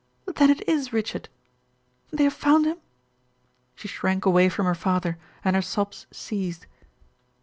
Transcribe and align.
"Then 0.25 0.49
it 0.49 0.67
is 0.67 0.91
Richard. 0.91 1.29
They 2.09 2.23
have 2.23 2.33
found 2.33 2.65
him?" 2.65 2.79
She 3.75 3.87
shrank 3.87 4.25
away 4.25 4.49
from 4.49 4.65
her 4.65 4.73
father 4.73 5.19
and 5.45 5.55
her 5.55 5.61
sobs 5.61 6.07
ceased. 6.09 6.65